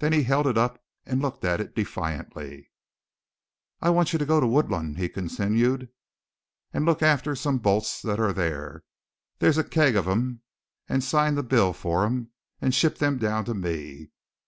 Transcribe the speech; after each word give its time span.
Then 0.00 0.12
he 0.12 0.24
held 0.24 0.48
it 0.48 0.58
up 0.58 0.82
and 1.06 1.22
looked 1.22 1.44
at 1.44 1.60
it 1.60 1.76
defiantly. 1.76 2.72
"I 3.80 3.88
want 3.90 4.12
ye 4.12 4.18
to 4.18 4.26
go 4.26 4.40
to 4.40 4.46
Woodlawn," 4.48 4.96
he 4.96 5.08
continued, 5.08 5.90
"and 6.72 6.84
look 6.84 7.02
after 7.04 7.36
some 7.36 7.58
bolts 7.58 8.02
that 8.02 8.18
arre 8.18 8.32
theyer 8.34 8.82
there's 9.38 9.58
a 9.58 9.62
keg 9.62 9.94
av 9.94 10.06
thim 10.06 10.42
an' 10.88 11.02
sign 11.02 11.36
the 11.36 11.44
bill 11.44 11.72
fer 11.72 12.04
thim, 12.08 12.30
an' 12.60 12.72
ship 12.72 12.98
thim 12.98 13.16
down 13.18 13.44
to 13.44 13.54
me. 13.54 14.10